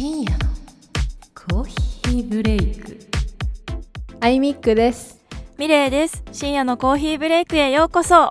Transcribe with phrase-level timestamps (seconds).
[0.00, 0.38] 深夜の
[1.34, 2.98] コーヒーブレイク。
[4.22, 5.18] アイミックです。
[5.58, 6.24] ミレイです。
[6.32, 8.14] 深夜のコーヒーブレイクへようこそ。
[8.14, 8.30] は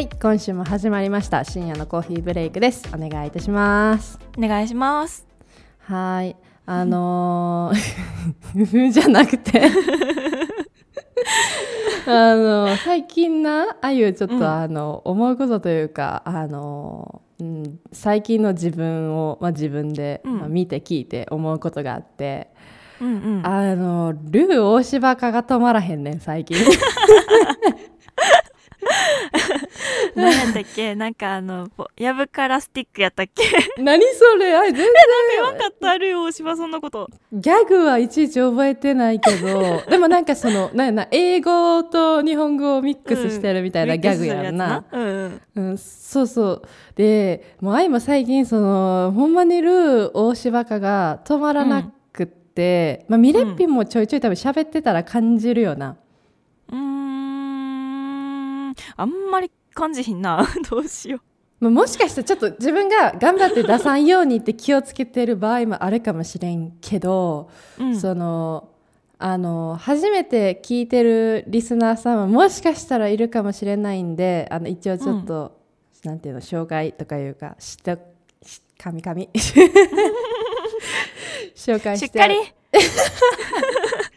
[0.00, 1.44] い今週も始まりました。
[1.44, 2.82] 深夜のコーヒーブレイクです。
[2.92, 4.18] お願いいたします。
[4.36, 5.24] お願いします。
[5.82, 6.36] はい。
[6.66, 9.70] あのーじゃなくて。
[12.08, 14.44] あの最近なあゆちょっと、うん。
[14.44, 20.38] あの思うことというかあの、うん、最近の自分を、まあ、自分で、うん。
[20.38, 22.48] まあ見て聞いて思うことがあって、
[23.00, 23.46] うんうん。
[23.46, 26.56] あのルー大柴化が止まらへんねん最近
[30.18, 30.94] 何やったっけ？
[30.96, 33.42] なんかあのぼやぶからスティックやったっけ？
[33.82, 34.54] 何それ？
[34.54, 34.86] あれ全然。
[35.36, 37.08] 言わんかったあるよ大島そんなこと。
[37.32, 44.84] ギャグはいちいち覚えてないけど でもなんかそのなんやな英語と日本語をミックスしてるみたいなギャグやんな。
[44.90, 45.40] うんうん。
[45.56, 46.62] うん、そうそう。
[46.96, 55.96] でもう愛も最近そのほんまにルー大柴化が止まらなくって、まあ、ミレッピンもちょいちょい多分喋ってたら感じるよな。
[56.70, 58.74] うーん。
[58.96, 60.46] あんまり感じひんな。
[60.68, 61.20] どうしよ
[61.60, 68.68] まあもしかしたらちょっと自分が頑張って出さんようにって気をつけてる場合もあるかもしれんけど、う、うん、その
[69.18, 75.58] あの初めて聞いてるリスナーさんはもしかしたらいるかもしれないんであの一応ちょっと、
[76.04, 77.98] なんていうの紹介とかいうか知った
[78.42, 79.28] しかみかみ
[81.56, 82.36] 紹介ししてっかり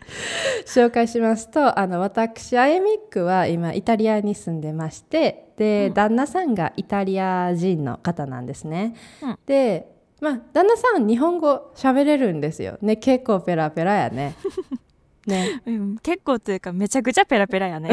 [0.66, 5.94] 紹介しますとあの私あゆみっくは今イタリアに住んでましてで、うん。
[5.94, 9.40] 旦那さんがイタリア人の方なんですね、うん。
[9.46, 12.78] でまあ旦那さん日本語喋れるんですよ。
[12.82, 14.36] ね結構ペラペラやね。
[15.26, 15.62] ね。
[15.66, 17.90] うん、結構というかめちゃくちゃペラペラやね。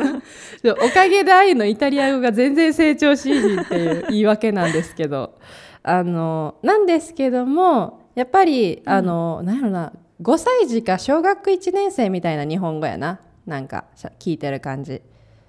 [0.62, 5.38] でおかげであゆのイタリア語が全然成長しひんっていう言い訳なんですけど。
[5.84, 9.92] あのなんですけどもやっぱりあの、なんやろな
[10.22, 13.20] 5歳児か小学1年生みたいな日本語やな。
[13.46, 13.84] なんか
[14.20, 15.02] 聞いてる感じ。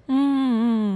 [0.07, 0.19] うんう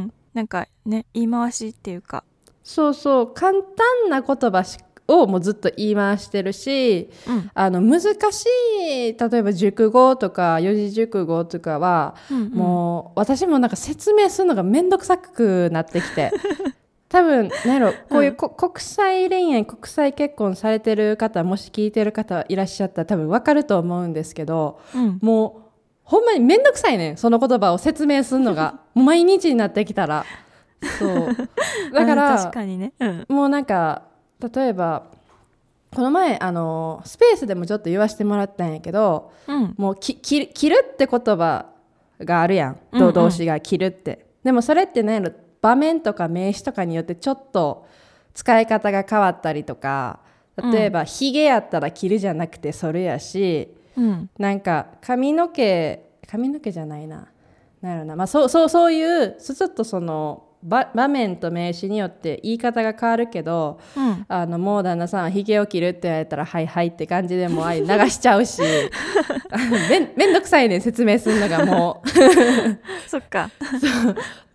[0.03, 2.23] んなんかね言い回しっていうか。
[2.63, 3.33] そうそう。
[3.33, 7.51] 簡単な言葉しをもうずっと言い回してるしうん。
[7.53, 8.45] あの難し
[8.79, 12.49] い例えば熟語とか四字熟語とかはうんうん。
[12.53, 16.31] もう私もなんか説明するのが面倒くさくなってきて
[17.09, 25.19] 多分なんやろこういうこ、国際恋愛国際結婚されてる方もし聞いてる方いらっしゃったら多分分かると思うんですけどうん。
[25.21, 25.67] もう
[26.03, 28.79] ほんまに面倒くさいねんその言葉を説明するのが。
[28.93, 30.25] もう毎日になってきたら。
[30.99, 31.27] そう。
[31.93, 32.93] だかうんら確かにね。
[32.99, 33.25] うん。
[33.29, 34.03] もうなんか
[34.53, 35.03] 例えば
[35.93, 39.73] この前あのスペースでもちょっと言わせてもらったんやけどうん。
[39.77, 41.65] もうき切るって言葉
[42.19, 43.13] があるやん、うんうん。
[43.13, 44.27] 動詞が切るって。
[44.43, 45.31] でもそれって何やろ
[45.61, 47.87] 場面とか名詞とかによってちょっと
[48.33, 50.19] 使い方が変わったりとか
[50.71, 54.29] 例えば、ひげやったら切るじゃなくてそれやしうん。
[54.37, 57.27] なんか髪の毛髪の毛じゃないな。
[57.81, 64.25] なんやろな、まあ、そうそうそういうちょっとその場場面と名詞によって言い方が変わるけどうん。
[64.27, 68.61] あのもう旦那さんひげを切るって言われたら「はいはい」って感じでもう流しちゃうし
[69.89, 72.09] めんめんどくさいねん説明するのがもう。
[73.07, 73.51] そっか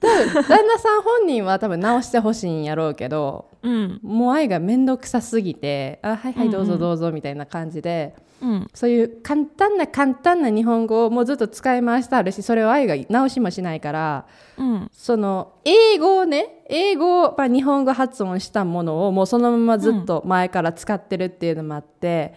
[0.03, 4.01] 旦那さん本人は多分直してほしいんやろうけどうん。
[4.03, 8.69] もう愛がめんどくさすぎて「あはいはいどうぞどうぞ」みたいな感じで、うん。
[8.75, 14.27] そういう簡単な簡単な日本語をもうずっと使い回してあるしそれを愛が直しもしないから
[14.59, 14.91] うん。
[14.93, 22.35] その英語をね英語を、まあ、日本語発音したものをもうそのままずっと前から使ってるっていうのもあって、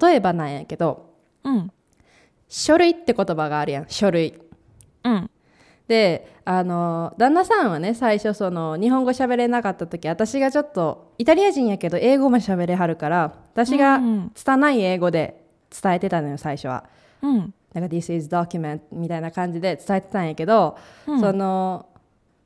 [0.00, 1.10] 例えばなんやけど
[1.44, 1.70] うん。
[2.48, 4.34] 書類って言葉があるやん書類。
[5.04, 5.30] うん
[5.90, 16.84] であの旦那さんはね最初その日本語喋れなかった時私がちょっとイタリア人やけど英語も喋れはるから私がうん拙い英語で伝えてたのよ最初は。
[17.22, 17.54] うん。
[17.74, 20.78] なんか This is document みたいな感じで伝えてたんやけど、
[21.08, 21.20] うん。
[21.20, 21.86] その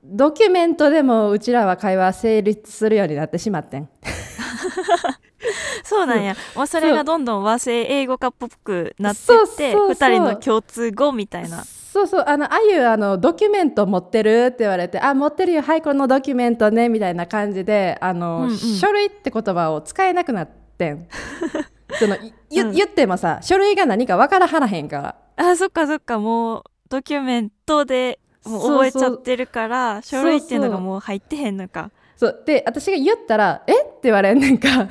[0.03, 3.89] ドキュメントでもうちらは会話成立するようになってしまってん。
[5.85, 6.35] そうなんや。
[6.57, 6.67] もう。
[6.67, 9.89] それがどんどん和製英語化っぽくなってってそうそう。
[9.91, 11.63] 二人の共通語みたいな
[11.95, 18.57] そうそうあのあゆあのドキュメント持ってるって言われてあ持ってるよはいこのドキュメントねみたいな感じであの、うんうん。
[18.59, 21.07] 書類って言葉を使えなくなってん。
[22.01, 22.75] そのい言うん。
[22.75, 25.15] 言ってもさ書類が何か分からはらへんから。
[25.37, 30.21] あそっかそっかもうドキュメントでもう覚えちゃってるからそう。
[30.23, 31.93] 書類っていうのがもう入ってへんのか。
[32.17, 32.43] そう。
[32.45, 33.73] で私が言ったら「え？
[33.73, 34.69] っ?」て言われんねんか。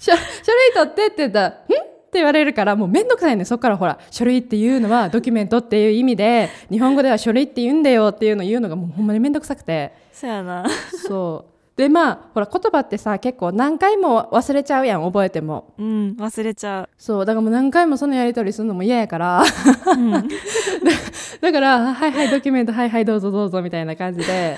[0.00, 1.62] 書書類取ってって言ったら「ん?」
[2.06, 3.46] って言われるからもうめんどくさいねん。
[3.46, 9.92] そっからほら書類っていうのはドキュメントっていう意味で日本語では書類って言うんだよっていうのを言うのがもうほんまにめんどくさくて。
[10.12, 10.64] そうやな。
[11.06, 11.56] そう。
[11.76, 15.74] でまあほら言葉ってさ結構何回も忘れちゃうやん覚えても。
[15.78, 17.26] うん忘れちゃそう。
[17.26, 19.42] だからもう何回もそのやり取りするのも嫌やから。
[19.42, 20.10] う、うん、
[21.42, 24.56] だから「はいはいドキュメントはいはいどうぞどうぞ」みたいな感じで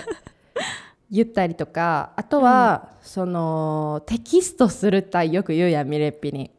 [1.11, 2.11] 言ったりとか。
[2.15, 6.51] あとは、そのテキストするったよく言うやんミレッピに。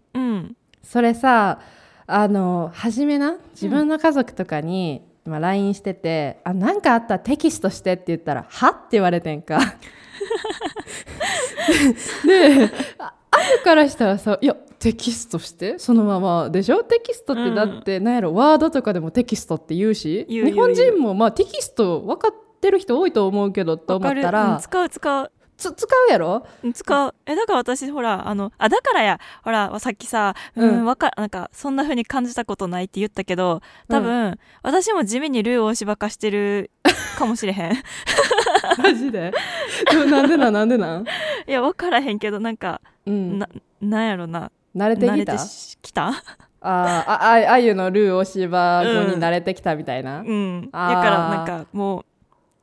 [0.90, 1.60] うんそれさ
[2.08, 9.60] あの初めな自分の家族とかに、まあ、LINE してて「あなんかあったらテキストして」って言ったら「は?」って言われてんか。
[12.26, 15.78] ででああるからしたらさ「いやテキストして？
[15.78, 16.84] そのままでしょ？
[16.84, 26.46] テキストってだってなんやろ、ワードとかでもテキストって言うし日本人もまあテキスト分かってる人多いと思うけどと思ったら、うん使う使うつ使うやろ？
[26.64, 27.14] うん使う。
[27.26, 29.20] えだから私ほらあのあだからや。
[29.44, 30.86] ほらさっきさうん、うん。
[30.86, 36.72] わかなんかそんな風に感じたことないって言ったけど多分、私も地味にルー大芝化してる
[37.18, 37.74] かもしれへん。
[38.82, 39.32] マジで？
[39.92, 40.54] でもなんでなん？
[40.54, 41.04] なんでなん、
[41.48, 43.48] いや分からへんけどなんか、うん、な
[43.82, 44.52] なんやろな。
[44.76, 45.38] 慣れてきた？
[45.82, 46.08] きた？
[46.08, 50.70] あーあああゆのルーおしば語に慣れてきたみたいな、うん。
[50.72, 51.02] だあー。
[51.02, 52.06] からなんかも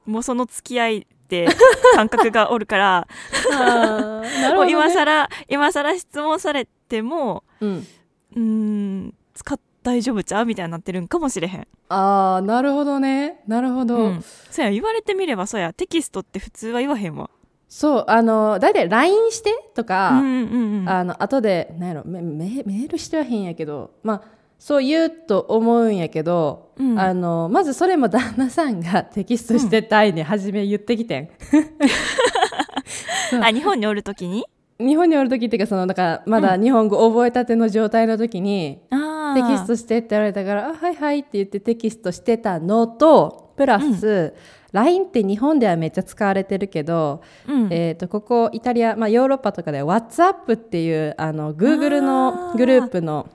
[0.06, 1.48] うもうその付き合いで
[1.94, 3.08] 感覚がおるから
[3.50, 7.86] ね、もう今更今更質問されてもうん、
[8.34, 11.68] うーん使っ大丈夫ちゃうみたいになってるんかもしれへん。
[11.88, 13.44] ああなるほどね。
[13.46, 17.30] なるほど、うん、そうや言われてみればそうやテキストって普通は言わへんわ。
[17.68, 24.22] そうあの大体 LINE してとか、うんうんうんあの後でなんやろメメメールしてはへんやけどまあ
[24.58, 26.98] そう言うと思うんやけど、うん。
[26.98, 31.30] あのまずそれも旦那さんがテキストしてたいに初め言ってきてん、
[33.42, 34.44] あ日本におるときに？
[34.78, 44.34] 日本におる時っていうかそのだからまだ日本語覚えたての状態の時に、あテキストしてって言われたから「あはいはい」って言ってテキストしてたのとプラス、
[44.72, 47.68] LINE って日本ではめっちゃ使われてるけど、うん。
[47.70, 53.30] えー、とここイタリア、まあ、ヨーロッパとかでは WhatsApp っていうあの Google のグループの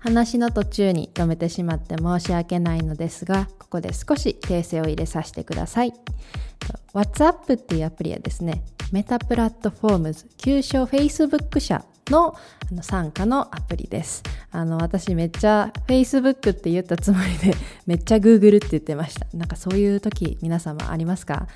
[0.00, 5.92] 話の途中に止めてしまって申し訳ないのですがここで少し訂正を入れさせてください。
[6.94, 8.62] WhatsApp っていうアプリはですね
[8.92, 12.36] メタプラットフォームズ旧称 Facebook 社の
[12.70, 14.22] あの傘下のアプリです。
[14.52, 19.26] あの私めっちゃ Facebook って言ったつもりで めっちゃ Google って言ってました。
[19.36, 21.46] なんかそういう時皆様ありますか？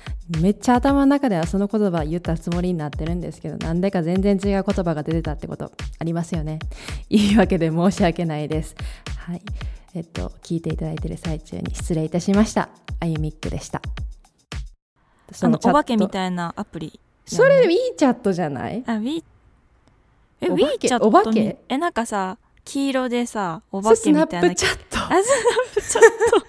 [0.41, 6.59] めっちゃ頭の中ではその言葉言ったつもりになってるんですけどなんでか全然違う言葉が出てたってことありますよね。
[7.09, 8.75] いいわけで申し訳ないです。
[9.17, 9.41] はい。
[9.93, 12.69] えっと聞いていただいている最中に失礼いたしました。
[12.99, 13.81] あゆみっくでした。
[15.41, 17.65] あのお化けみいたいなアプリそれ
[17.97, 18.83] WeChat じゃない？
[18.85, 19.23] あ We
[20.41, 21.39] えお化け WeChat お化け？
[21.41, 24.47] にえなんかさ黄色でさおそれス化けみたいな。
[24.47, 24.97] ナップチャット。
[24.97, 25.17] あスナッ
[25.75, 26.03] プチャッ
[26.39, 26.45] ト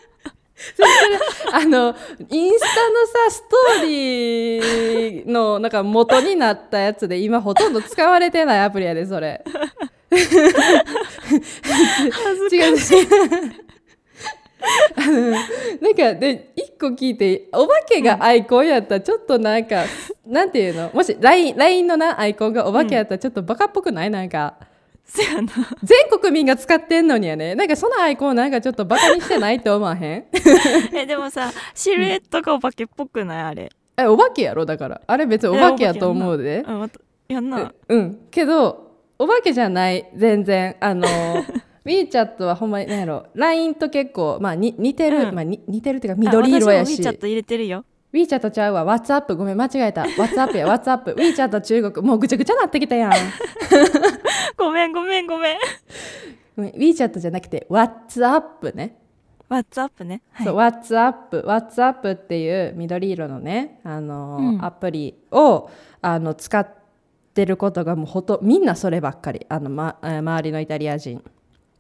[1.53, 1.95] あの
[2.31, 9.45] インスタのさストーリーのなんか元になったやつで今ほとんど使われてないアプリやでそれ。
[10.11, 10.19] 違う
[12.51, 12.79] 違う
[14.97, 15.37] あ のな
[15.91, 19.85] んかで一個聞いてお化けがアイコンやったらちょっとなんか、
[20.27, 20.91] なんていうの？
[20.93, 24.11] もし LINE, LINE のなアイコンがお化けやったらちょっとバカっぽくない？
[24.11, 24.55] なんか
[25.05, 25.53] そやな。
[25.83, 27.55] 全国民が使ってんのにやね。
[27.55, 30.25] なんかそのアイコンなんかちょっとバカにしてないって思わへん？
[30.95, 33.43] えでもさシルエットがお化けっぽくない？
[33.45, 33.71] あれ。
[33.99, 34.67] えお化けやろ？
[34.67, 35.01] だから。
[35.07, 36.65] あれ別にお化けやと思うで。
[37.29, 37.73] やんな。
[37.89, 40.11] うんけどお化けじゃない。
[40.17, 40.77] 全然。
[40.81, 41.07] あの
[41.87, 43.27] WeChat はほんまに何やろ。
[43.35, 45.35] LINE と結構、まあ、に似てる、うん。
[45.35, 46.95] まあ、に似てるっていうか緑色やし。
[46.95, 47.85] あ私も WeChat 入れてるよ。
[48.13, 48.85] WeChat ちゃうわ。
[48.85, 50.03] WhatsApp ごめん間違えた。
[50.03, 50.67] WhatsApp や。
[50.75, 53.13] WhatsApp WeChat 中国もうぐちゃぐちゃなってきたやん。
[54.57, 55.59] ごめんごめんごめん。
[56.57, 58.99] ごめん WeChat じゃなくて WhatsApp ね。
[59.49, 60.23] WhatsApp ね。
[60.33, 60.47] はい。
[60.47, 64.65] そう WhatsApp WhatsApp っていう緑色のねあの、うん。
[64.65, 65.71] アプリを
[66.03, 66.69] あの使っ
[67.35, 69.47] てることがもうほとみんなそればっかり。
[69.49, 71.23] あの、ま、えー周りのイタリア人、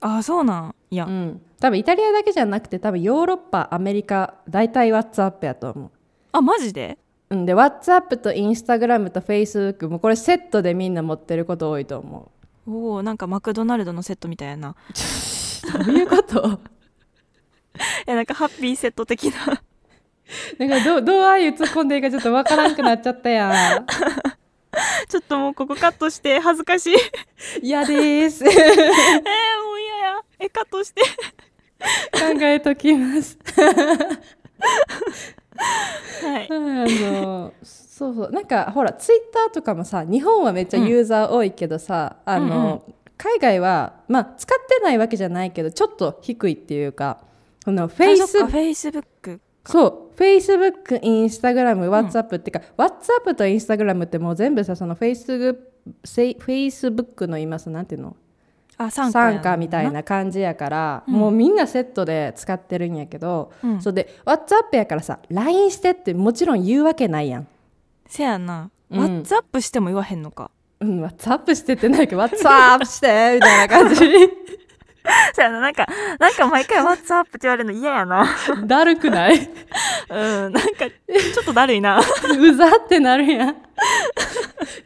[0.00, 5.90] あそうなんいや、うん、多分イタリアだけじゃなくて多分ヨーロッパアメリカ大体 WhatsApp やと思
[6.32, 6.98] あマジで？
[7.30, 12.30] う、うん、で WhatsApp と Instagram と Facebook もこれセットでみんな持ってること多いと思
[12.68, 14.74] おおなんかマクドナルドのセットみたいやな。
[15.80, 16.60] うどういうこと？
[18.06, 19.62] えなんかハッピーセット的な。
[20.58, 23.86] なんかどうどうああいう突っ込んでいいかちょっとわからんくなっちゃったやん。
[25.08, 26.94] ちょっともうここカットして恥ずかしい。
[26.94, 28.44] えー、嫌です。
[28.44, 29.65] えカット
[30.86, 31.02] して。
[32.12, 33.38] 考えときます。
[36.22, 36.48] はい。
[36.50, 38.30] あのそうそう。
[38.30, 42.84] なんかほらツイッターとかもさ日本はめっちゃユーザー多いけどさ、あの、
[43.16, 47.18] 海外はまあ使ってないわけじゃないけどちょっと低いっていうか
[47.64, 49.72] このフェイスあそっかフェイスブックか。
[49.72, 50.06] そう。
[50.16, 55.58] Facebook、Instagram、WhatsApp っていうか、WhatsApp と Instagram ってもう全部さその Facebook,
[56.04, 58.16] Facebook の今さなんていうの？
[58.78, 61.14] あ参加参加みたいな感じやから、うん。
[61.14, 63.80] もうみんなセットで使ってるんやけど、うん。
[63.80, 67.48] そうで WhatsApp やからさ LINE してってもちろん言うわけないやん。
[68.06, 69.22] せやな、うん。
[69.22, 70.50] WhatsApp しても言わへんのか。
[70.80, 74.04] うん、WhatsApp してってないけど WhatsApp してみたいな感じ
[75.34, 75.86] せやななんか
[76.18, 78.26] なんか毎回 WhatsApp って言われるの嫌やな。
[78.66, 79.38] だるくない？
[80.10, 82.00] うんなんかちょっとだるいな。
[82.00, 83.48] うざってなるやん。
[83.48, 83.54] よ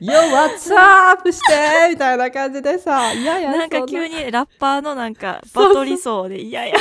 [0.00, 3.66] WhatsApp してみたいな感じでさ嫌やな。
[3.66, 6.74] んかそ急にラッパーのなんかそうそうバトりそうで嫌や。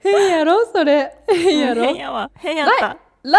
[0.00, 0.66] 変やろ？
[0.72, 1.14] それ。
[1.28, 1.82] 変やろ？
[1.84, 2.30] 変やわ。
[2.38, 3.38] 変やった、LINE は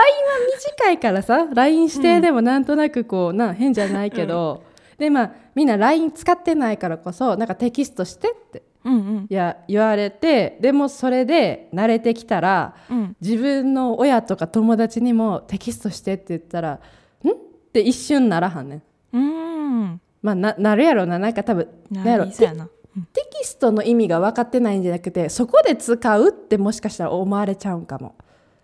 [0.78, 4.64] 短いからさ LINE してでもなんとなくこう、な変じゃないけど、
[4.98, 9.28] でまあみんな LINE 使ってないからこそなんかテキストしてってうんうん。
[9.30, 13.16] いや言われてでもそれで慣れてきたらうん。
[13.22, 16.80] 自分の親とか友達にもテキストしてって言ったら
[17.24, 17.34] 「ん?」っ
[17.72, 18.82] て一瞬ならはんねん。
[19.14, 20.02] うーん。
[20.22, 21.20] まあななるやろな。
[21.20, 28.16] なんか多分なんやろテキストの意味が分かってないんじゃなくてそこで使うってもしかしたら思われちゃうんかも。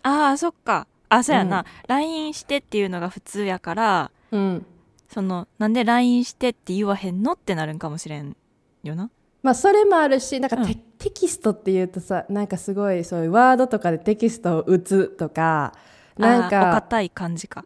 [0.02, 0.86] あーそっか。
[1.08, 1.64] あそうやな、うん。
[1.88, 4.66] LINE してっていうのが普通やからうん
[5.12, 8.36] そのなんで LINE してって言わへんのってなるんかもしれん
[8.84, 9.10] よな。
[9.42, 10.80] まあそれもあるしなんかテ,、うん。
[10.98, 15.74] テキストっていうとさなんかすごいそういうワードとかでテキストを打つとか
[16.16, 17.64] なんか堅い感じか。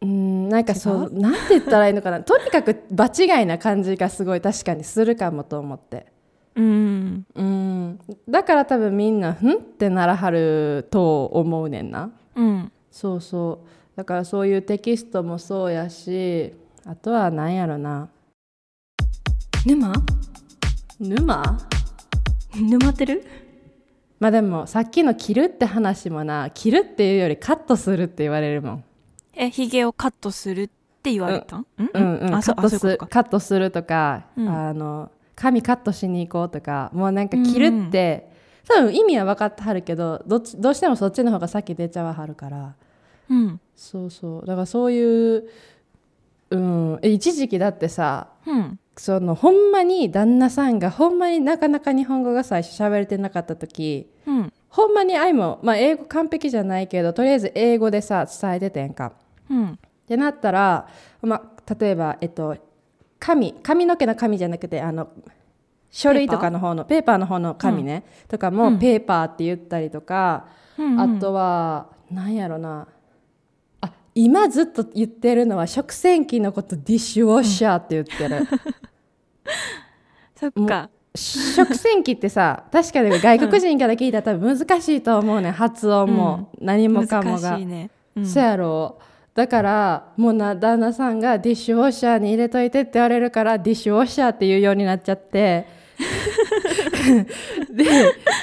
[0.00, 2.20] うんなんかそうなんて言ったらいいのかな。
[2.24, 6.06] とにかく場違いな感じがすごい確かにするかもと思って。
[6.54, 7.26] うん。
[7.34, 12.10] うん、だから多分みんな「ん?」ってならはると思うねんな。
[12.36, 12.72] うん。
[12.90, 16.54] そうそうだからそういうテキストもそうやし
[16.86, 18.08] あとは何やろな。
[19.66, 19.92] 沼？
[21.00, 21.58] 沼？
[22.54, 23.26] 沼ってる？
[24.20, 28.84] まあでもさっきの切るって話もな切るっていうよりカットするって言われるもん。
[29.34, 30.68] えひげをカットするっ
[31.02, 31.90] て言われたん、うん。
[31.92, 32.18] うん？
[32.18, 34.48] うんカットするとか、うん。
[34.48, 38.30] あの髪カットしに行こうとかもうなんか切るって、
[38.68, 42.74] 多分意味は分かってはるけどどっちどうしてもそっちの方が先出ちゃわはるから。
[43.28, 44.46] うんそうそう。
[44.46, 45.44] だからそういう、
[46.50, 48.78] うん、え一時期だってさうん。
[48.96, 54.52] そのほんまに旦那さんがほんまになかなか日本語が最初喋れてなかった時うん。
[54.68, 59.12] ほんまに愛も、まあ、英語完璧じゃないけどとりあえず英語でさ伝えててんか。
[59.48, 59.66] うん。
[59.68, 59.76] っ
[60.08, 60.88] てなったら、
[61.22, 62.56] まあ、例えば、えっと、
[63.20, 65.08] 紙髪の毛の紙じゃなくてあの
[65.90, 68.78] 書類とかの方のペーパーの方の紙ね、とかも、うん。
[68.78, 72.82] ペーパーって言ったりとか、うんあとはなんやろな。
[72.82, 72.97] あ
[74.20, 78.48] 今ずっと言ってるのは食洗機のことディッシュウォッシャーって言ってる、
[80.34, 80.90] そっか。
[81.14, 85.52] 食洗機ってさ確かに外国人から聞いたら多分難しいと思うね。
[85.52, 87.50] 発音も、何もかもが。
[87.50, 88.26] 難しいね、うん。
[88.26, 88.98] そやろ。
[89.36, 95.64] だからもうな旦那さんがディッシュウォッシャーに入れといてって言われるからディッシュウォッシャーって言うようになっちゃって。
[97.70, 97.84] で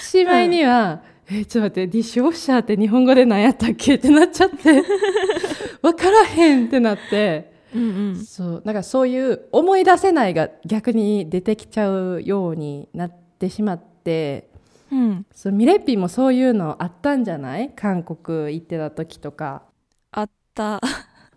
[0.01, 4.83] しまいには「えちょっと待ってディッシュウォッシャーって日本語で何やったっけ?」ってなっちゃって。
[5.81, 7.53] 分からへんってなって。
[7.73, 8.15] うんうん。
[8.25, 8.61] そう。
[8.65, 14.49] なんかそういう思い出せないが逆に出てきちゃうようになってしまって。
[14.91, 15.25] うん。
[15.33, 17.71] そうミレッピーもそういうのあったんじゃない？
[17.75, 19.63] 韓国行ってた時とか。
[20.11, 20.79] あった。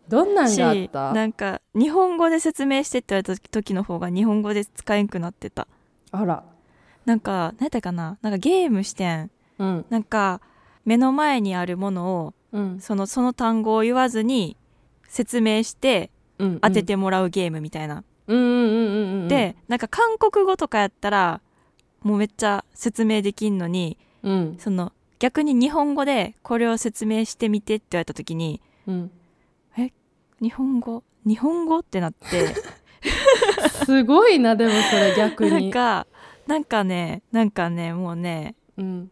[0.09, 1.13] どんなんしがあった？
[1.15, 5.67] なんか日本語で説明してって言われた時の方が日本語で使えんくなってた。
[6.13, 6.45] あら。
[7.05, 8.19] なんか何やったかな？
[8.23, 9.85] なんかゲームしてんうん。
[9.91, 10.41] なんか
[10.85, 12.81] 目の前にあるものをうん。
[12.81, 14.57] そのその単語を言わずに
[15.09, 16.61] 説明してうん。
[16.61, 21.41] 当ててもらうゲームみたいな、でなんか韓国語とかやったら
[22.03, 24.57] もうめっちゃ説明できんのにうん。
[24.59, 29.11] その逆に日本語でこれを説明してみてって言われた時にうん。
[30.41, 31.03] 日本語？
[31.27, 31.81] 日本語？
[31.81, 32.55] ってなって。
[33.85, 36.07] すごいなでもそれ逆なんにか
[36.47, 39.11] なんかねなんかねもうねうん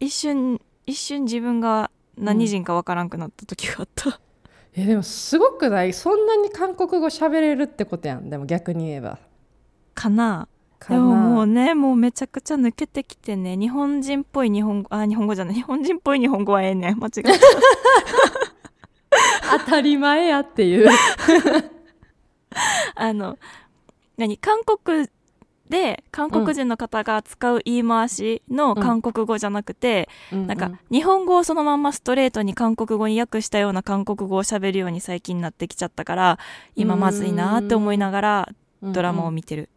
[0.00, 4.20] 一瞬一瞬自分が何人かわからんくなった時があった、
[4.74, 5.92] えでもすごくない？
[5.92, 8.28] そんなに韓国語喋れるってことやん。
[8.30, 9.18] でも逆に言えば。
[9.94, 10.48] かな。
[10.88, 13.56] でももうねもうめちゃくちゃ抜けてきてね。
[13.56, 15.54] 日本人っぽい日本語あ日本語じゃない。
[15.54, 16.98] 日本人っぽい日本語はええねん。
[17.00, 17.30] 間違えた。
[19.58, 20.88] 当たり前やっていう。
[22.94, 23.38] あの
[24.16, 24.36] 何？
[24.38, 25.08] 韓国
[25.68, 36.38] で韓国人の方が使う言い回しの韓国語じゃなくて、なんか日本語をそのまんまストレートに韓国語に訳したような韓国語を喋るように最近なってきちゃったから
[36.74, 38.48] 今まずいなって思いながら
[38.82, 39.68] ドラマを見てる、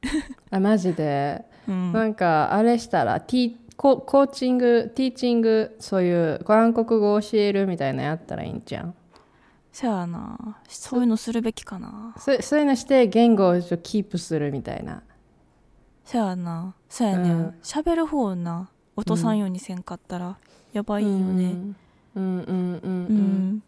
[0.50, 1.44] あマジで。
[1.68, 1.92] うん。
[1.92, 3.20] なんかあれしたら
[3.78, 8.94] ココーチングティーチングそういう韓国語を教えるみたいなのやったらいいんじゃん。
[9.74, 10.58] そやな。
[10.68, 12.14] そういうのするべきかな。
[12.18, 15.02] そそういうのして言語をキープするみたいな
[16.12, 16.74] そやな。
[16.90, 17.30] そやね。
[17.30, 17.54] うん。
[17.64, 20.36] 喋、る方な落とさんようにせんかったら
[20.74, 21.16] やばいよね。
[21.16, 21.76] うん。
[22.16, 22.22] うん。
[22.22, 22.22] うん。
[22.22, 23.50] うん、ううん。
[23.56, 23.64] ん。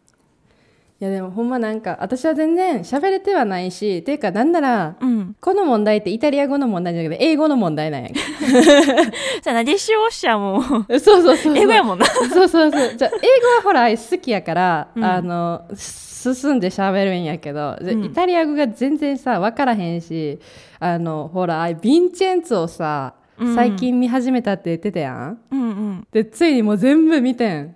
[0.99, 5.35] いやでもほんまなんか私は全然喋れてはないしっていうかなんならうん。
[5.39, 9.63] この問題ってイタリア語の問題じゃなくて英語の問題なんやんけじゃあな。
[9.63, 11.57] ディッシュウォッシャーもそうそうそうそう。
[11.57, 12.05] 英語やもんな。
[12.05, 12.95] そうそうそう。
[12.97, 15.03] じゃあ英語はほら好きやから、うん。
[15.05, 15.61] あの
[16.23, 18.03] 進んで喋るんやけど、うん。
[18.05, 20.39] イタリア語が全然さ分からへんし
[20.79, 23.55] あのほらあれヴィンチェンツォをさうん。
[23.55, 27.75] 最近見始めたって言ってたやん、うんでついにもう全部見てん。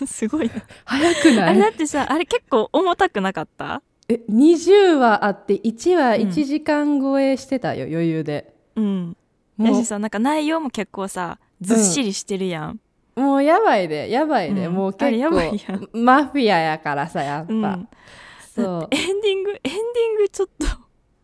[0.00, 0.48] う んすごい。
[0.48, 0.52] な
[0.84, 1.54] 早くあない？
[1.54, 3.80] れだってさあれ結構重たくなかった？
[4.08, 6.28] え20話あって1話うん。
[6.28, 8.52] 1時間超えしてたよ、余裕で。
[8.74, 9.16] うん。
[9.60, 12.80] やしさなんか内容も結構さずっしりしてるやん、
[13.18, 14.74] もうやばいでやばいで、うん。
[14.74, 16.04] もうあれや結構ばいやん。
[16.04, 17.88] マフィアやからさやっぱ、うん。
[18.54, 18.88] そう。
[18.90, 20.66] エンディングエンディングちょっと。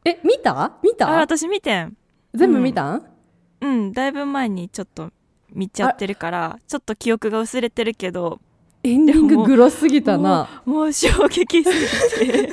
[0.05, 0.79] え見た？
[0.83, 1.97] 見あた私見てん。
[2.35, 3.07] 全部見たん、
[3.61, 3.93] うん。
[3.93, 5.11] だいぶ前にちょっと
[5.53, 8.41] 見ちゃってるからちょっと記憶が薄れてるけど。
[8.83, 10.63] エンディンググロすぎたな。
[10.67, 12.51] もう衝撃すぎて。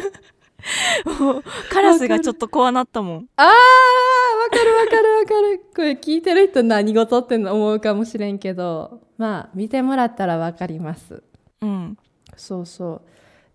[1.19, 3.27] もうカラスがちょっと怖なったもん。
[3.36, 3.51] あーわ
[4.50, 5.62] かるわかるわかる。
[5.75, 11.21] これ聞いてる人何事って思うかもしれんけどまあ見てもらったらわかります。
[11.61, 11.95] うん。
[12.35, 13.01] そうそう。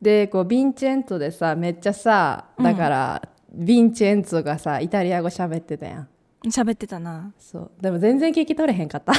[0.00, 6.08] でこうヴィンチェンツォでさめっちゃさだから、ヴィンチェンツォがさイタリア語喋ってたやん。
[6.44, 7.32] 喋ってたな。
[7.40, 7.73] そう。
[7.80, 9.12] でも全然聞き取れへんかった。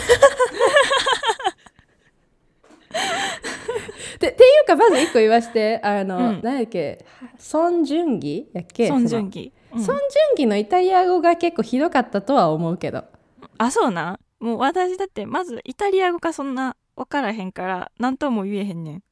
[4.19, 5.81] でっていうかまず一個言わして。
[5.83, 6.39] あの、うん。
[6.41, 7.05] 何やっけ？
[7.37, 8.87] ソン・ジュンギやっけ？
[8.87, 9.83] ソン・ジュンギ、うん。
[9.83, 13.03] ソン・ジュンギのイタリア語が結構ひどかったとは思うけど。
[13.57, 19.03] あそうなもう私だってまずイタリア語かそんな分からへんから何とも言えへんねん。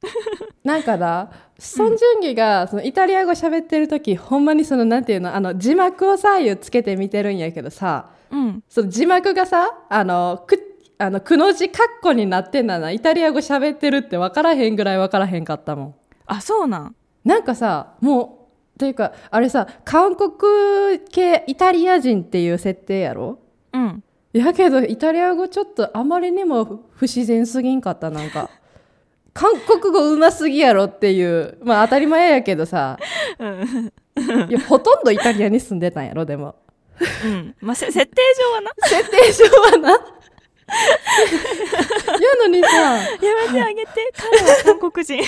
[0.64, 8.64] なんかだソン・ジュンギがそのイタリア語喋ってる時ほんまにそのなんていうのあの字幕を左右つけて見てるんやけどさうん。
[8.68, 10.60] その字幕がさあのく
[10.98, 15.96] あのくの字カッコになってんだなイタリア語喋ってるって分からへんぐらい分からへんかったもん。
[16.26, 16.96] あそうなん。
[17.24, 23.40] なんかさもうというかあれさ韓国系イタリア人っていう設定やろ？
[23.74, 24.04] うん
[24.38, 28.50] やけどイタリア語ちょっとあまりにも不不自然すぎんかったなんか。
[29.34, 31.58] 韓国語うますぎやろっていう。
[31.64, 32.98] まあ当たり前やけどさ。
[33.40, 33.92] うん。
[34.50, 36.56] いやほとんどイタリアに住んでたんやろでも。
[37.26, 37.56] うん。
[37.62, 38.72] まあせ設定上はな。
[38.84, 39.90] 設定上はな。
[39.92, 39.98] や
[42.42, 42.70] のにさ。
[42.70, 43.08] や
[43.48, 44.14] めてあげて。
[44.18, 45.16] 彼は韓国人。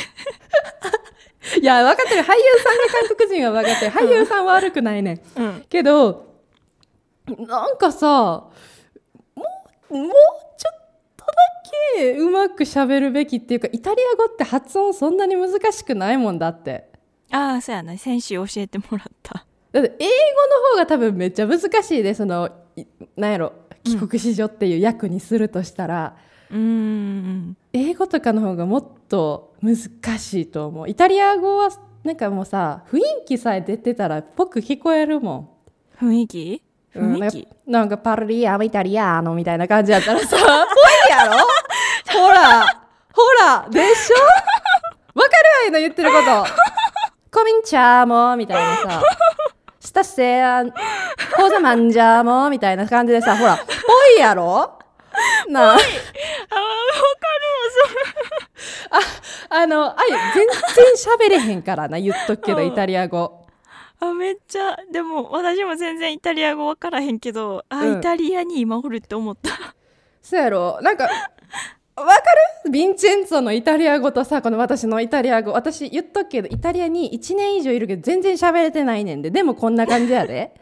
[1.61, 2.21] いや分かってる。
[2.23, 3.91] 俳優さんが韓国人は分かってる。
[3.91, 5.21] 俳優さんは悪くないねん。
[5.37, 5.65] うん。
[5.69, 6.27] けど
[7.35, 8.45] なんかさ
[9.89, 10.09] もう
[10.57, 11.33] ちょっとだ
[11.95, 16.89] けうまくしゃべるべきっていうかイタリア語って発音そんなに難しくないもんだって。
[17.31, 19.45] ああそうやな先週教えてもらった。
[19.71, 20.11] だって英語
[20.47, 26.17] の方が多分めっちゃ難しいでそのいなんやろ帰国子女っていう役にするとしたら、
[26.49, 27.57] うーん。
[27.73, 29.77] 英語とかの方がもっと難
[30.19, 30.89] しいと思う。
[30.89, 31.69] イタリア語は
[32.03, 35.49] なんかもうさ雰囲気さえ出てたらっぽく聞こえるもん。
[36.05, 36.63] 雰囲気？
[36.97, 40.41] うん雰囲気、なんかパルリアーイタリアーノみたいな感じやったらさ、ぽい
[41.09, 41.37] やろ？
[42.13, 42.65] ほら、
[43.13, 44.15] ほら、でしょ？
[45.19, 46.45] わかるわいの言ってること。
[47.31, 49.03] コミンチャーモみたいなさ、
[49.79, 50.71] スタッセアン、
[51.35, 53.63] コザマンジャーモみたいな感じでさ、ほら、ぽ
[54.17, 54.79] いやろ？
[55.49, 55.87] なあ、あわかる
[59.49, 60.55] あの、あゆ、全然
[61.17, 62.67] 喋れへんからな、言っとくけど、うん。
[62.67, 63.36] イタリア語。
[63.99, 69.75] あめっちゃでも私も全然イタリア語分からへんけどあ、うんイタリアに今おるって思った
[70.21, 70.79] そうやろ？
[70.81, 71.13] なんか、わか
[72.65, 72.71] る？
[72.71, 75.53] ヴィンチェンツォのイタリア語とさ、この私のイタリア語。
[75.53, 79.31] 私言っとくけど、イタリアに1年以上いるけど、全然喋れてないねんで。
[79.31, 80.53] でもこんな感じやで。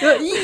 [0.00, 0.36] いやい伝わ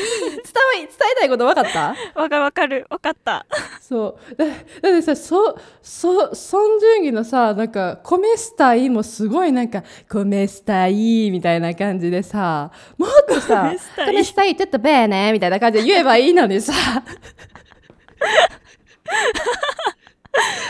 [0.75, 1.95] い伝えたいこと分かった？
[2.19, 2.85] わかるわかる。
[2.89, 3.45] わかった。
[3.81, 4.35] そう。
[4.35, 13.73] だだってさそそソン・ジュンギのさなんか「コメスタイ」もすごいなんか「コメスタイ」みたいな感じでさもっとさ
[14.05, 16.73] コメスタイちょっとベーね」みたいな感じで言えばいいのにさ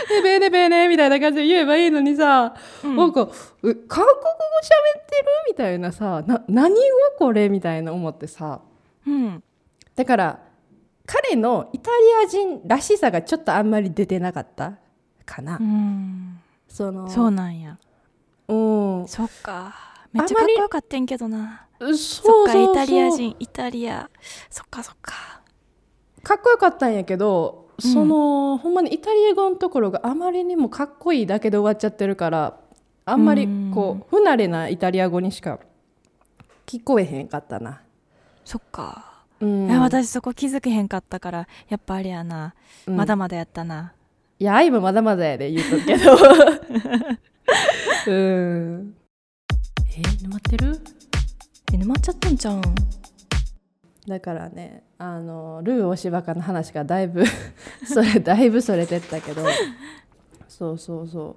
[0.10, 2.96] でベーねベーねみたいな感じで言えばいいのにさ、うん。
[2.96, 6.80] なんかう韓国語喋ってるみたいなさな何語
[7.18, 8.62] これみたいな思ってさ。
[9.08, 9.44] うん。
[9.96, 10.40] だから
[11.06, 14.74] 彼のイタリア人らしさがちょっとあんまり出てなかった？
[15.26, 16.40] かな、うん。
[16.68, 17.78] そのそうなんや。
[18.48, 18.54] う
[19.04, 19.08] ん。
[19.08, 19.76] そっか。
[20.12, 21.68] めっちゃかっこよかったんけどな。
[21.80, 22.66] そうそっかそう。
[22.66, 24.10] そうイタリア人イタリア。
[24.50, 25.42] そっかそっか
[26.24, 32.58] かっこよかったんやけどその、ほんまにイタリア語のところがあまりにもかっこいいだけで終わっちゃってるから
[33.06, 35.60] あんまりこう不慣れなイタリア語にしか
[36.66, 37.82] 聞こえへんかったな。
[38.46, 42.54] そっか、うん、いや私そこ気づけへんかったからやっぱあれやな、
[42.88, 42.96] うん。
[42.96, 43.94] まだまだやったな。
[44.40, 46.16] いや愛もまだまだやで言うとくけど。
[48.08, 48.96] うん。
[49.98, 50.80] え沼ってる？
[51.74, 52.62] え沼っちゃったんじゃん？
[54.08, 57.24] だからねあのルー大柴かの話がだいぶ
[57.86, 59.44] それだいぶそれてったけど。
[60.48, 61.36] そうそうそう。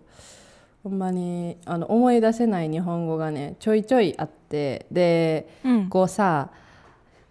[0.84, 4.86] ほんまにあの思い出せない日本語がねちょいちょいあって。
[4.90, 5.88] でうん。
[5.88, 6.50] こうさ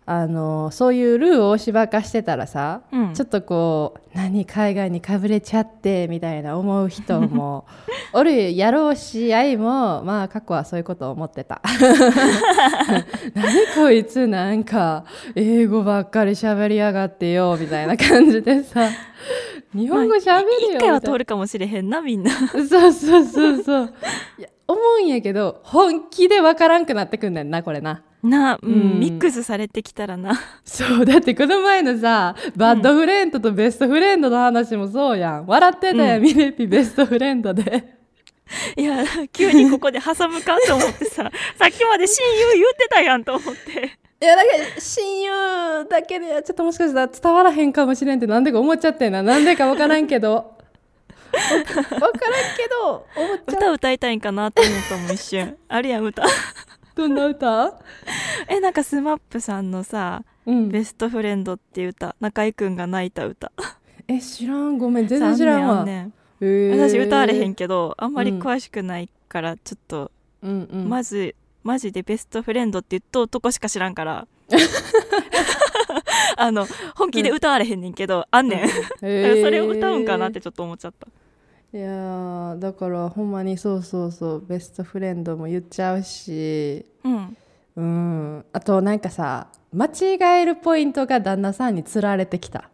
[0.07, 3.13] あのそういうルー大柴化してたらさ、うん。
[3.15, 7.65] ちょっとこう何海外にかぶれちゃってみたいな思う人も
[8.13, 11.59] おるやろうし愛もまあ過去はそういうことを思ってた。
[13.33, 18.89] 何こいつなんか英語ばっかり喋りやがってよみたいな感じでさ。
[19.73, 22.47] 日本語喋るよ一回は通るかもしれへんなみんなな。
[22.47, 23.93] そうそうそうそう。
[24.37, 28.99] いや思うんやけど本気でわからんくなってくんねんなこれなな、うんうん。
[28.99, 30.39] ミックスされてきたらな。
[30.63, 35.45] そうだってこの前のさバッドフレンドとベストフレンドの話もそうやん。
[35.45, 36.23] 笑ってたやん、うん。
[36.23, 37.95] ミネピベストフレンドで。
[38.77, 41.23] いや急にここで挟むかと思ってさ
[41.57, 43.97] さっきまで親友言ってたやんと思って。
[44.21, 49.23] いやだから親友だけでちょっともしかしたら伝わらへんかもしれんってなんでか思っちゃってんな。
[49.23, 50.33] なんでかわからんけど。
[50.33, 50.55] わ
[51.35, 55.57] わからんけど思っちゃ歌歌いたいんかなと思ったもん一瞬。
[55.67, 56.23] あるやん歌。
[56.23, 56.25] う
[56.95, 57.73] どんな歌？
[58.47, 60.69] えなんかスマップさんのさうん。
[60.69, 63.51] ベストフレンドっていう歌中居くんが泣いた歌。
[64.07, 64.77] え知らん。
[64.77, 65.81] ごめん全然知らんわ。
[65.81, 66.13] あんねんあんねん。
[66.41, 66.89] へー。
[66.89, 70.89] 私歌われへんけどあんまり詳しくないからちょっと、うんうん。
[70.89, 74.27] まずマジでベストフレンドって言っとうとこしか知らんから。
[76.37, 79.41] あの本気で歌われへんねんけど、あんねん、へー。
[79.43, 81.07] それを歌うんかなってちょっと思っちゃった
[81.75, 86.85] いやーだからほんまにそうそうそうベストフレンドも言っちゃうし。
[87.03, 87.37] うん。
[87.75, 88.45] うん。
[88.53, 92.69] あとなんかさ間違えるポイントが旦那さんにつられてきた。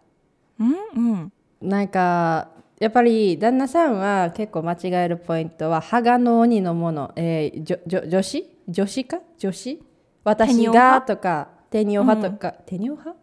[0.59, 0.75] うん
[1.13, 1.33] うん。
[1.63, 8.45] なんかやっぱり旦那さんは結構間違えるポイントは歯がの鬼のもの、えー、じょじょ女子？
[8.67, 9.19] 女子か？
[9.39, 9.77] 女子？
[9.77, 9.83] テ
[10.23, 13.19] 私が派とかテニオ派とか、テニオ派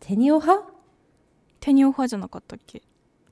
[0.00, 0.68] テニオ派
[1.60, 2.82] テニオ派じゃなかったっけ？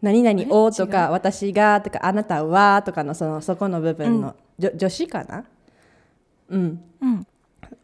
[0.03, 5.45] 何々えをと違か私がとかあなたはとかのそのそこの部分の、じょ女子かな？
[6.51, 6.81] うん。
[7.01, 7.27] うん。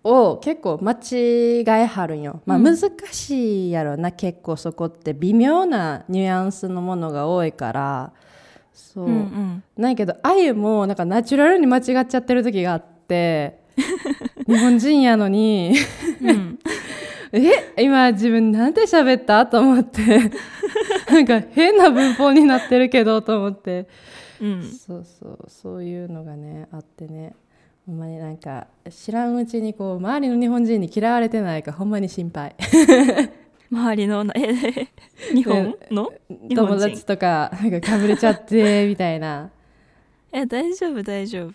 [0.04, 2.64] を結構間違えはるんよ、まあ、うん。
[2.64, 2.76] 難
[3.10, 8.12] しいやろな、結構そこって微妙なニュアンスのものが多いから。
[8.72, 9.62] そう、うんうん。
[9.76, 13.58] ないけどあゆもなんかナチュラルに間違っちゃってる時があって
[14.46, 15.74] 日本人やのに。
[16.22, 16.58] うん。
[17.32, 17.74] え？
[17.82, 19.44] 今自分なんて喋った？
[19.46, 20.00] と思って
[21.10, 23.86] なんか変な文法になってるけどと思って。
[24.40, 24.62] うん。
[24.62, 27.34] そうそうそういうのがねあってね。
[27.86, 32.54] ほんまになんか知らんうちにこう周りの日本人に嫌われてないかほんまに心配。
[33.70, 34.88] 周りのえ
[35.34, 36.12] 日本の？
[36.54, 39.50] 友達とかなんかかぶれちゃってみたいな。
[40.32, 41.52] え大丈夫大丈夫。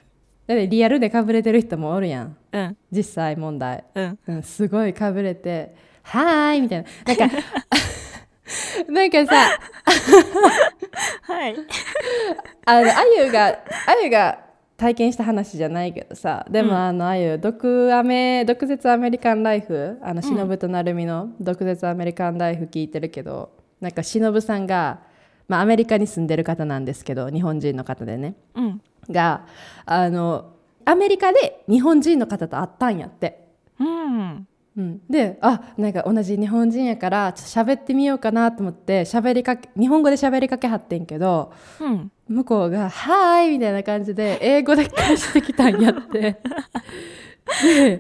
[0.48, 2.36] だってリアルでかぶれてる人もおるやん。
[2.52, 2.78] うん。
[2.92, 4.20] 実際問題、うん。
[4.28, 7.16] うん、すごいかぶれて「はーい」みたいな。
[7.16, 7.38] なんか
[8.90, 9.34] なんかさ
[11.22, 11.56] はい。
[12.66, 13.58] あのあゆがあ
[14.04, 14.40] ゆが
[14.78, 16.78] 体験した話じゃないけどさでも、うん。
[16.78, 25.02] あのあゆ毒アメ毒舌アメリカンライフあの忍と成美の毒舌アメリカンライフ聞いてるけどなんか忍さんが、
[25.48, 28.36] まあ、アメリカに住んでる方なんですけど日本人の方でね。
[28.56, 28.82] うん。
[29.10, 29.46] が
[29.86, 30.54] あの
[30.86, 33.44] アメリカで日本人の方と会ったんやって。
[33.80, 46.38] うんうん、であなんか同じ日本人やからちょっと喋ってみようかなと思って喋りかけ日本語で喋りかけはってんけどうん向こうが「はーい」みたいな感じで英語で返してきたんやって。
[47.62, 48.00] で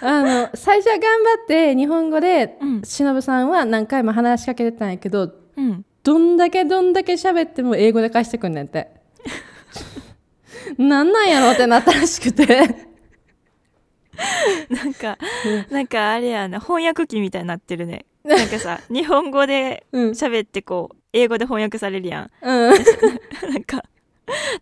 [0.00, 8.88] あの最初は頑張って日本語でうん忍さんは何回も話しかけてたんやけどうんどんだけどんだけ喋っても英語で返してくんねんって。
[10.78, 12.87] なんなんやろってなったらしくて。
[14.70, 15.18] なんか
[15.70, 18.04] なんかあれやな翻訳機みたいになってるね。
[18.24, 20.10] なんかさ 日本語でうん。
[20.10, 22.30] 喋ってこう英語で翻訳されるやん。
[22.42, 22.70] うん。
[23.52, 23.84] なんか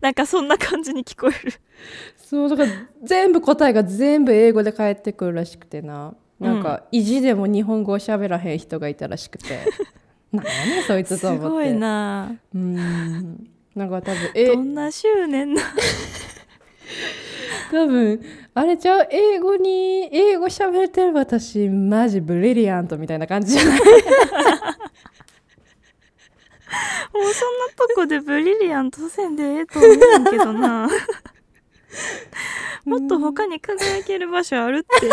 [0.01, 1.53] なんかそんな感じに聞こえる。
[2.17, 2.69] そうだから
[3.03, 6.13] 全部答えが全部英語で返ってくるらしくてな。
[6.39, 9.59] なんか意地でも日本語を喋らへん人がいたらしくて。
[10.31, 11.47] 何やねんそいつすと思って。
[11.49, 12.31] ごいな。
[12.53, 13.49] うん。
[13.75, 15.61] なんか多分えどんな執念な
[17.71, 18.21] 多分
[18.53, 23.79] あれちゃう英語に英語喋れてる私マジブリリアントみたいな感じじゃない？
[27.75, 30.87] とこでブリリアントせんでええと思うんけどな。
[32.85, 35.09] もっと他に輝ける場所あるって。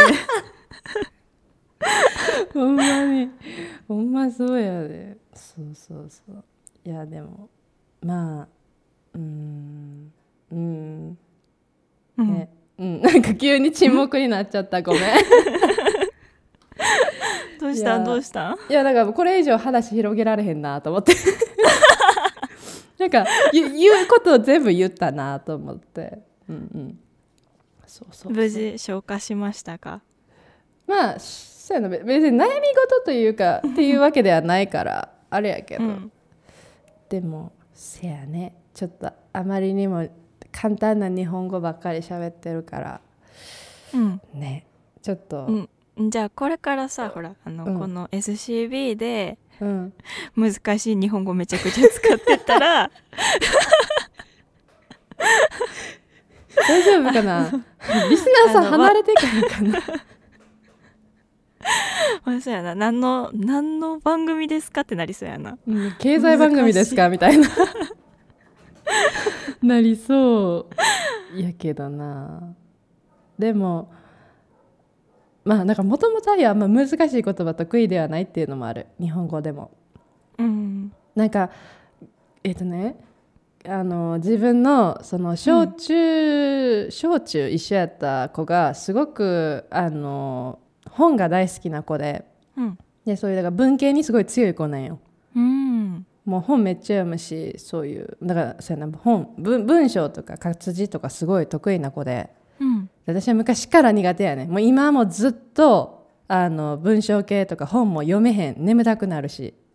[2.53, 3.31] ほんまに。
[3.89, 5.17] ほんまそうやで。
[5.35, 6.45] そうそうそう。
[6.85, 7.49] いやでも
[8.03, 8.49] まあ
[9.15, 10.13] うん
[10.53, 11.19] うん
[12.17, 12.49] ね、
[12.79, 14.83] うん、 なんか急に沈黙になっちゃった。
[14.83, 15.03] ごめん。
[17.61, 17.99] どうした？
[18.05, 18.51] どうした？
[18.51, 21.15] んいやだからこれ以上話広げられへんなと思って。
[22.99, 26.19] なんか言うことを全部言ったなと思って。
[26.49, 26.99] うんうん。
[27.87, 30.03] そうそう無事消化しましたか？
[30.87, 31.89] まあそうやな。
[31.89, 36.13] べ別に悩み事というかっていうわけではないからあれやけど、うん。
[37.09, 38.55] でもせやね。
[38.75, 40.09] ちょっとあまりにも
[40.55, 43.01] 簡単な日本語ばっかり喋ってるから。
[43.93, 44.21] うん。
[44.33, 44.67] ね。
[45.03, 45.47] ちょっと。
[45.47, 45.69] う
[46.05, 49.93] ん、じゃあこれからさほらあの、うんこの SCB でうん、
[50.37, 52.91] 難しい日本語めちゃくちゃ使ってたら。
[56.69, 57.51] 大丈夫かな？
[58.11, 59.81] リスナーさん離れてからかな？
[62.25, 62.75] まあそうやな。
[62.75, 65.57] 何の何の番組ですかってなりそうやな。
[65.67, 65.95] うん。
[65.99, 67.09] 経済番組ですか？
[67.09, 67.49] みたいな
[69.65, 70.69] なりそ
[71.35, 71.41] う。
[71.41, 72.55] やけどな。
[73.39, 73.93] でも
[75.45, 78.87] まあなんかもともとあんま難しい言葉得意ではないっていうのもある。
[79.01, 79.71] 日本語でも。
[80.39, 80.93] うん。
[81.15, 81.51] なんか
[82.43, 82.97] えっ、とね
[83.67, 90.59] あの自分のその小中、小中一緒やった子がすごくあの
[90.91, 92.25] 本が大好きな子で。
[92.57, 92.79] うん。
[93.05, 94.99] でそういうだから文系にすごい強い子なんよ。
[95.37, 95.64] うん
[96.25, 102.31] もう本めっちゃ読むしそういうだからそうやな本文文章とか活字とかすごい得意な子で。
[102.61, 102.87] うん。
[103.07, 108.57] で私は昔から苦手やねもう今もずっとあの文章系とか本も読めへん。
[108.65, 109.55] 眠たくなるし。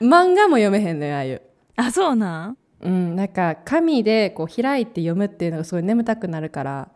[0.00, 1.42] 漫画も読めへんのよああいう、
[1.76, 2.56] あそうなん？
[2.80, 6.88] うん、なんか紙でこう開いて読むっていうのがすごい眠たくなるから。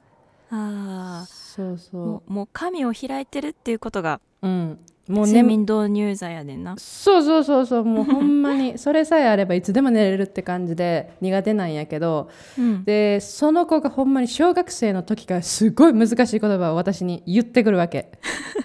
[0.51, 6.77] あそうあそもうもう紙を開いてるっていうことがううんもう睡眠眠導入剤やねんな。
[6.79, 7.85] そうそうそうそう。
[7.85, 12.31] もうほんまにそれさえあればいつでも寝れるって感じで苦手なんやけど。
[12.57, 12.85] うん。
[12.85, 18.13] でその子がほんまに小学生の時からすごい難しい言葉を私に言ってくるわけ。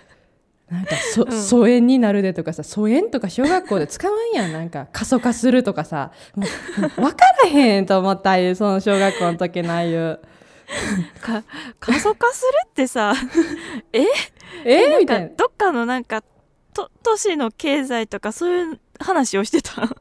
[0.69, 1.31] なんかそ、うん。
[1.31, 4.53] 疎遠になるでとかさ疎遠とか小学校で使わんやん。
[4.53, 6.11] なんか過疎化するとかさ。
[6.35, 6.45] も
[6.77, 10.19] うもう分からへんと思ったああいうその小学校の時のああいう
[11.21, 11.43] か
[11.79, 13.13] 過疎化するってさ
[13.93, 14.89] え？
[14.89, 15.27] なんみたいな。
[15.29, 16.23] かどっかのなんか
[16.73, 19.81] と都市の経済とかそういう話をしてた？
[19.81, 19.97] なんか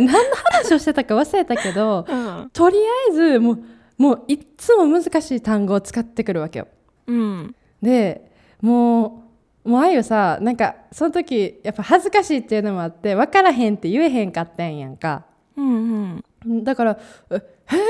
[0.00, 2.50] 何の話をしてたか忘れたけどうん。
[2.52, 2.80] とりあ
[3.10, 3.58] えずもう
[3.96, 6.68] もういっつも難しい単語を使ってくるわけよ。
[7.06, 7.54] うん。
[7.82, 8.30] で
[8.60, 9.24] も
[9.64, 15.24] うもうあゆさなんかその時やっぱ恥ずかしいっていうのもあって分からへんって言えへんかったんやんか。
[15.56, 16.64] うんうん。
[16.64, 16.98] だから
[17.30, 17.80] 「えへえ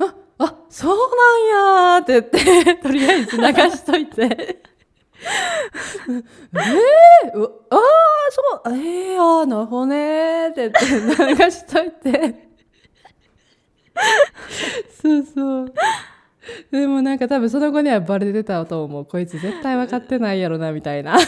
[0.00, 4.62] ああそうなんや」って言ってとりあえず流しといて。
[5.22, 7.78] えー、うああ
[8.30, 12.48] そうえー、あーなるほどねーって言って流しといて。
[15.02, 15.74] そうそう。
[16.70, 19.04] でもなんか多分その後にはバレてたと思う。
[19.04, 21.18] こいつ絶対分かってないやろなみたいな。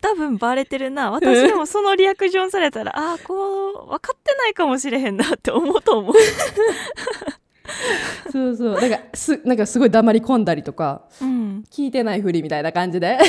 [0.00, 1.10] 多分バレてるな。
[1.10, 6.14] 私でもそのリアクションされたらああこう分かってないかもしれへんなって思うと思う
[8.30, 8.80] そうそう。
[8.80, 11.64] だからすなんかすごい黙り込んだりとかうん。
[11.70, 13.18] 聞いてないふりみたいな感じで。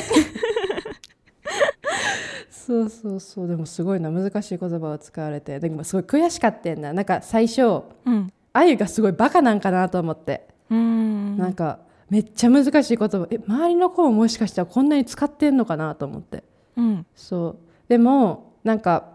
[2.50, 3.48] そうそうそう。
[3.48, 4.10] でもすごいな。
[4.10, 5.60] 難しい言葉を使われて。
[5.60, 6.94] でもすごい悔しかったんだ。
[6.94, 8.32] なんか最初うん。
[8.54, 11.38] あゆがすごいバカなんかなと思って、うん。
[11.38, 13.28] なんかめっちゃ難しい言葉。
[13.30, 16.44] え周りの子ももしかしたらこんなに使ってんのかなと思って。
[16.78, 17.06] うん。
[17.16, 17.58] そう。
[17.88, 19.15] でもなんか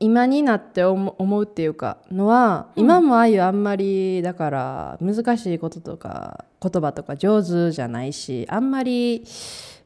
[0.00, 2.84] 今になって思思うっていうかのは、うん。
[2.84, 9.24] 今もあゆあんまりだから難しいこととか言葉とか上手じゃないしあんまり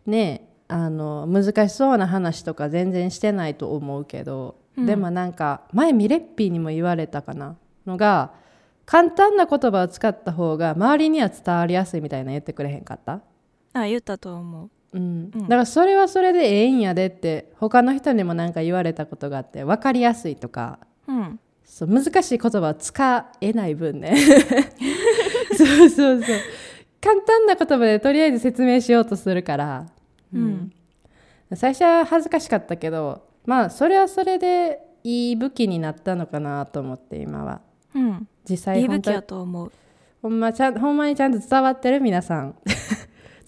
[0.06, 4.86] ねあの難しそうな話とか全然してないと思うけど、うん。
[4.86, 8.32] でもなんか前ミレッピーにも言われたかなのが
[8.84, 13.20] 簡単な言葉を使った方が周りには伝わりやすいみたいな言ってくれへんかった？
[13.74, 21.40] あ言ったと思ううん、うんだからそれはそれでええんやでって他の人にもなんか言われたことがあって分かりやすいとかうん。
[21.64, 24.14] そう難しい言葉を使えない分ね。
[25.56, 26.36] そうそうそう。
[27.00, 29.86] 簡単な言葉でとりあえず説明しようとするから、
[30.34, 30.70] うん。
[31.54, 37.62] 最初は恥ずかしかったけどまあそれはそれでいい武器になったのかなと思って今は。
[37.94, 38.28] うん。
[38.46, 39.72] 実際いい武器やと思う。
[40.20, 42.00] ほんまちゃんほんまにちゃんと伝わってる？
[42.00, 42.54] 皆さん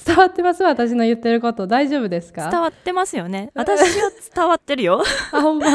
[0.04, 0.62] 伝わってます？
[0.62, 2.50] 私の言ってること大丈夫ですか？
[2.50, 3.50] 伝わってますよね。
[3.54, 5.02] 私は伝わってるよ。
[5.32, 5.66] あほんま。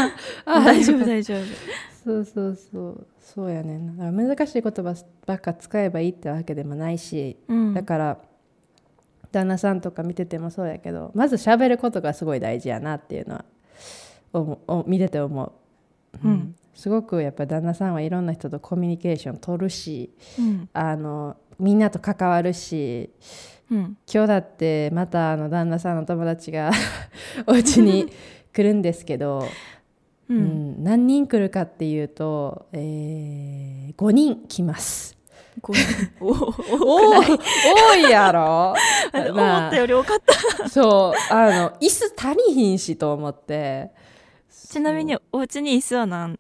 [0.46, 1.44] あ 大丈夫大丈夫。
[2.04, 3.08] そうそうそう。
[3.20, 4.96] そうやねだから難しい言葉
[5.28, 7.74] ばっか使えばいいってわけでもないし、うん。
[7.74, 8.18] だから
[9.32, 13.46] 旦那さんとか見ててもそうやけどまず喋ることがすごい大事やなっていうのは
[14.34, 15.52] 思うお見てて思う、
[16.24, 16.56] うん。
[16.74, 20.70] すごくやっぱ旦那さんはいろんな人とコミュニケーション取るしうん。
[20.74, 23.12] あのみんなと関わるし
[23.72, 23.98] うん。
[24.12, 26.72] 今日だってまたあの旦那さんの友達が
[27.48, 28.12] お家に
[28.54, 29.48] 来るんですけど、
[30.30, 30.76] ううん。
[30.80, 30.84] ん。
[30.84, 35.18] 何人来るかっていうと、えー、5人来ます。
[35.62, 35.84] ごめん
[36.22, 37.28] お多い
[37.94, 38.74] 多いやろ。
[39.14, 40.20] 思まあったより多かっ
[40.58, 40.70] た。
[40.70, 43.92] そうあの椅子足りひんしと思って。
[44.70, 46.38] ちなみにお家に椅子は何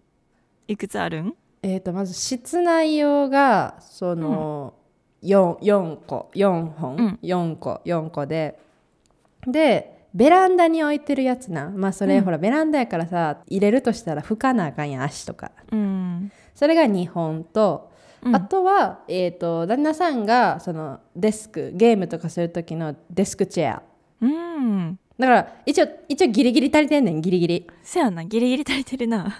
[0.67, 1.33] いくつあるん？
[1.63, 4.75] えー、とまず室内用がその、
[5.23, 7.19] 4, 4個4本、うん。
[7.23, 8.59] 4個4個で。
[9.47, 11.69] でベランダに置いてるやつな。
[11.69, 12.23] まあそれ、うん。
[12.23, 15.51] ほらベランダやからさ入れるとしたら拭かなあかんやん足とか。
[15.71, 17.91] うん、それが2本と、
[18.23, 18.35] うん。
[18.35, 23.83] あとは、えー、と旦那さんがそのデスクゲームとかする時のデスクチェア。
[24.21, 27.67] うんだから一応一応ギリギリ足りてんねんギリギリ。
[27.83, 29.37] せやなギリギリ足りてるな。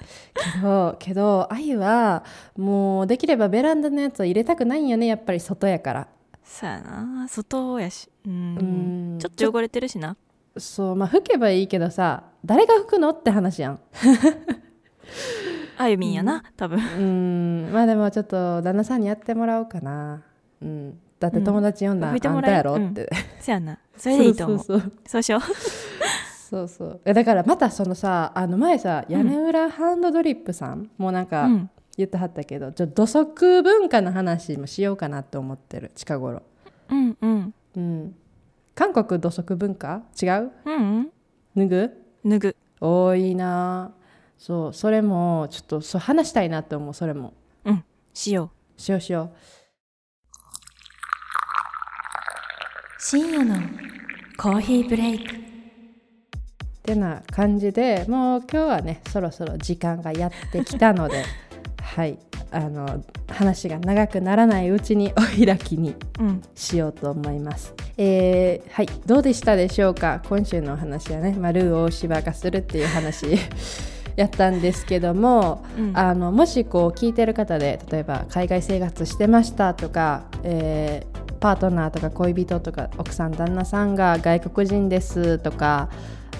[0.54, 2.26] けどけどあゆは
[2.58, 6.08] もうできればベランダのやつを入れたくないんよねやっぱり外やから。
[6.44, 9.14] そやな外やしうん。
[9.14, 9.20] うん。
[9.20, 10.18] ちょっと汚れてるしな。
[10.58, 13.80] そうまあ拭けばいいけどさ誰が拭くのって話やん。
[15.78, 16.78] あゆみんやな多分。
[16.78, 17.72] うん。
[17.72, 20.24] まあでもちょっと旦那さんにやってもらおうかな。
[20.62, 22.76] うんだって友達呼んだ、うんあんたやろ？
[22.76, 23.78] って、せやな。
[23.98, 24.60] それでいいと思う。
[24.60, 25.22] そうそうそう。
[25.22, 25.42] しよう。
[26.50, 27.02] そうそう。
[27.06, 31.70] えだからまたそのさあの前さ屋根裏ハンドドリップさん、もうなんかうん。
[31.98, 35.92] 言ってはったけど、ちょ土足文化の話もしようかなって思ってる。
[35.96, 36.44] 近頃。
[36.90, 37.54] うんうん。
[37.76, 38.16] うん。
[38.74, 40.04] 韓国土足文化？
[40.22, 40.52] 違う？
[40.64, 41.10] うん
[41.58, 41.92] 脱ぐ？
[42.26, 42.56] 脱ぐ。
[42.80, 43.92] 多いな。
[44.38, 47.34] そうそれもちょっとそう話したいなって思うそれも。
[48.14, 48.82] しよう。
[48.82, 49.34] しようしよ
[53.02, 53.56] 深夜の
[54.38, 55.34] コーヒーブレイク。
[55.34, 55.42] うっ
[56.82, 61.24] てな感じでもう今日はねそろそろ時間がやってきたので
[61.82, 62.20] はい。
[62.52, 66.42] あの話が長くならないうちにお開きにうん。
[66.56, 67.74] しようと思います。
[67.98, 68.88] えーはい。
[69.06, 70.22] どうでしたでしょうか？
[70.28, 73.28] 今週のお話はね、まあ、ルー大芝がするっていう話
[74.18, 75.92] やったんですけども、うん。
[75.98, 85.90] あのもしこう聞いてる方で例えば海外生活してましたとか、えーパートナーとか恋人とか奥さん旦那さんが外国人ですとか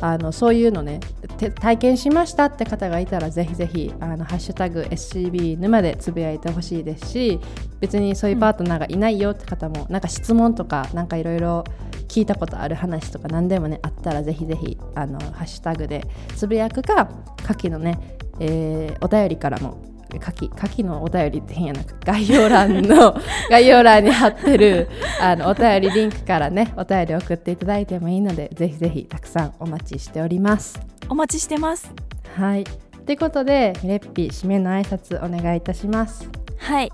[0.02, 1.00] あのそういうのね
[1.38, 7.40] て体験しましたって方がいたらぜひぜひあのハッシュタグ SCB 沼でつぶやいてほしいですし
[7.80, 11.64] 別にそういうパートナーがいないよって方も、なんか質問とかなんかいろいろ
[12.10, 17.10] 聞いたことある話とか何でもねあったらぜひぜひあのハッシュタグでつぶやくか
[17.46, 23.16] 下記のね、えーお便りからも下記下記のお便りって変やな概要欄の
[23.50, 24.90] 概要欄に貼ってる
[25.22, 30.80] あのお便りリンクからねお便り送っていただいてもいいのでぜひぜひたくさんお待ちしております。
[31.10, 31.92] お待ちしてます
[32.36, 32.66] はいっ
[33.04, 36.30] てことでミレッピ締めの挨拶お願いいたします。
[36.58, 36.92] はい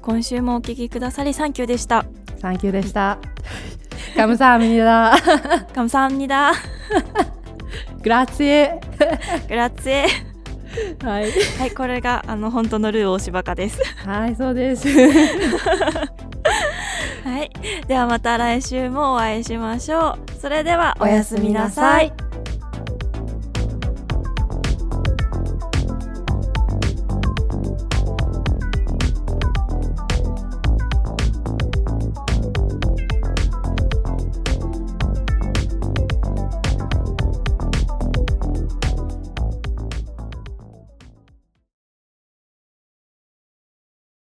[0.00, 2.04] 今週もお聞きくださりサンキューでした
[2.38, 3.18] サンキューでした。
[4.16, 5.14] カムサハミダ。
[5.72, 6.52] カムサハムニダ
[8.02, 8.80] グラッツェ。
[9.48, 10.31] グラッツェ
[11.02, 11.30] はい。
[11.58, 14.88] はいこれがあの本当のルー大柴かですはい、そうです。
[17.24, 17.50] はい
[17.86, 22.12] ではまた来週もお会いしましょうそれではおやすみなさい